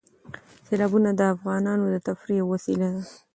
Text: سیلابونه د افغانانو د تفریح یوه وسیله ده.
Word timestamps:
سیلابونه 0.67 1.09
د 1.15 1.21
افغانانو 1.35 1.85
د 1.89 1.95
تفریح 2.07 2.37
یوه 2.41 2.49
وسیله 2.53 2.87
ده. 2.93 3.03